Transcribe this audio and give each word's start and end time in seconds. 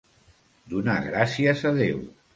Donar 0.71 0.97
gràcies 1.09 1.65
a 1.73 1.75
Déu. 1.81 2.05